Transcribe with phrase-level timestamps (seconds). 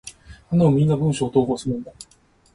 [0.49, 0.75] 頼む！
[0.75, 1.91] みんな文章を投稿するんだ！